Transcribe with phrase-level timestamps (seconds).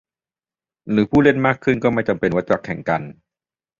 [0.89, 3.01] หรือผู้เล่นมากขึ้นก็ไม่จำเป็นว่าจะแข่งกัน?